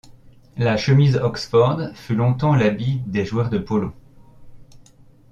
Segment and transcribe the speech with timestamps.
[0.57, 3.93] La chemise Oxford fut longtemps l'habit des joueurs de polo.